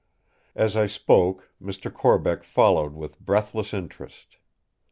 As 0.55 0.75
I 0.75 0.87
spoke, 0.87 1.51
Mr. 1.61 1.93
Corbeck 1.93 2.41
followed 2.43 2.95
with 2.95 3.19
breathless 3.19 3.71
interest. 3.71 4.37